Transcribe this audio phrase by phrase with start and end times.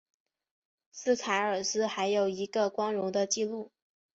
[0.91, 3.71] 斯凯尔斯还有一个光荣的记录。